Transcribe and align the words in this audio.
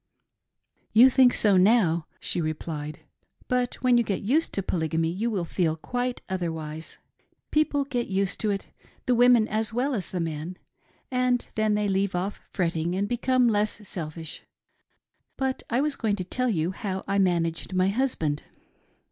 "You 0.93 1.11
think 1.11 1.31
so 1.35 1.57
now," 1.57 2.07
she 2.19 2.41
replied," 2.41 3.01
but 3.47 3.75
when 3.83 3.99
you 3.99 4.03
get 4.03 4.23
used 4.23 4.51
to 4.53 4.63
Polygamy 4.63 5.11
you 5.11 5.29
will 5.29 5.45
feel 5.45 5.75
quite 5.77 6.23
otherwise. 6.27 6.97
People 7.51 7.85
get 7.85 8.07
used 8.07 8.39
to 8.39 8.49
'it— 8.49 8.69
the 9.05 9.13
women 9.13 9.47
as 9.47 9.75
well 9.75 9.93
as 9.93 10.09
the 10.09 10.19
men— 10.19 10.57
and 11.11 11.47
then 11.53 11.75
they 11.75 11.87
leave 11.87 12.15
off 12.15 12.41
fretting 12.51 12.95
and 12.95 13.07
become 13.07 13.47
less 13.47 13.87
selfish. 13.87 14.41
But 15.37 15.61
I 15.69 15.81
was 15.81 15.95
going 15.95 16.15
to 16.15 16.23
tell 16.23 16.49
you 16.49 16.71
how 16.71 17.03
I 17.07 17.19
managed 17.19 17.75
my 17.75 17.89
husband. 17.89 18.41